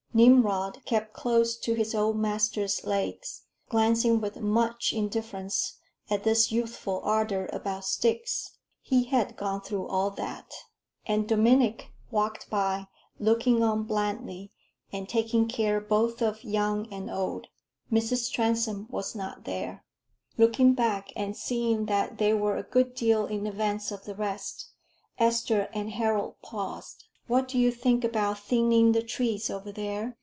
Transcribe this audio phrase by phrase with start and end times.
[0.13, 5.77] Nimrod kept close to his old master's legs, glancing with much indifference
[6.09, 10.51] at this youthful ardor about sticks he had "gone through all that";
[11.05, 12.87] and Dominic walked by,
[13.19, 14.51] looking on blandly,
[14.91, 17.47] and taking care both of young and old.
[17.89, 18.29] Mrs.
[18.33, 19.85] Transome was not there.
[20.37, 22.95] [Illustration: ESTHER LYON AND HAROLD TRANSOME.] Looking back and seeing that they were a good
[22.95, 24.71] deal in advance of the rest,
[25.17, 27.05] Esther and Harold paused.
[27.27, 30.17] "What do you think about thinning the trees over there?"